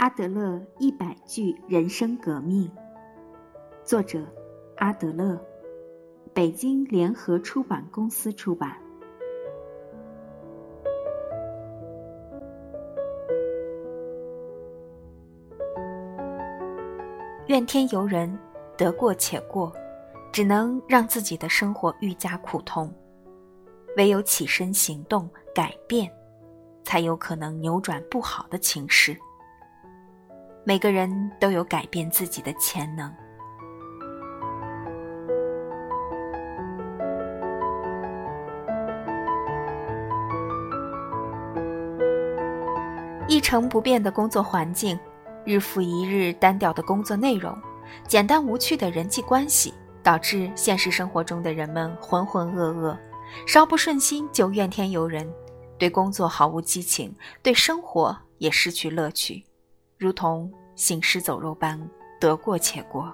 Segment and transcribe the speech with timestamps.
[0.00, 2.70] 阿德勒一百句人生革命，
[3.84, 4.24] 作者
[4.78, 5.38] 阿德勒，
[6.32, 8.74] 北京联合出版公司出版。
[17.48, 18.38] 怨天尤人，
[18.78, 19.70] 得过且过，
[20.32, 22.90] 只能让自己的生活愈加苦痛。
[23.98, 26.10] 唯有起身行动，改变，
[26.84, 29.14] 才有可能扭转不好的情势。
[30.64, 33.12] 每个人都有改变自己的潜能。
[43.26, 44.98] 一成不变的工作环境。
[45.46, 47.56] 日复一日单调的工作内容，
[48.06, 52.96] 简单无趣的人际关系，导致现实生活中的人们浑浑噩噩，
[53.46, 55.26] 稍不顺心就怨天尤人，
[55.78, 59.42] 对工作毫无激情，对生活也失去乐趣，
[60.00, 61.78] 如同行尸走肉般
[62.18, 63.12] 得过且过。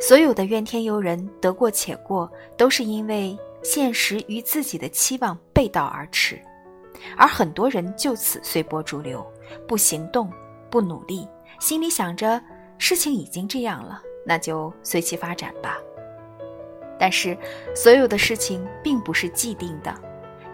[0.00, 6.40] 所有的怨天尤人、得过且过，都是因为现实与自己的期望背道而驰。
[7.18, 9.22] 而很多人就此随波逐流，
[9.68, 10.32] 不行动，
[10.70, 12.42] 不努力，心里想着
[12.78, 15.76] 事情已经这样了，那就随其发展吧。
[16.98, 17.36] 但是，
[17.74, 19.94] 所有的事情并不是既定的，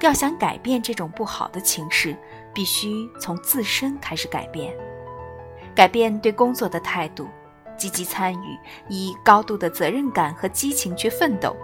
[0.00, 2.16] 要想改变这种不好的情势，
[2.52, 4.75] 必须从自身开始改变，
[5.75, 7.27] 改变对工作的态度，
[7.77, 8.58] 积极参与，
[8.89, 11.56] 以高度的责任感和激情去奋斗。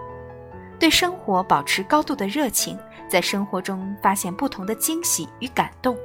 [0.79, 5.95] 对生活保持高度的热情，在生活中发现不同的惊喜与感动。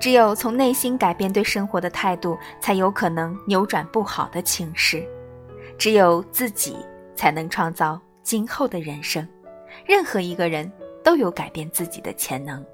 [0.00, 5.06] 只有从内心改变对生活的态度，才有可能扭转不好的情势。
[5.76, 6.76] 只有自己
[7.14, 9.26] 才能创造今后的人生。
[9.90, 10.70] 任何一个人
[11.02, 12.64] 都有改变自己的潜能。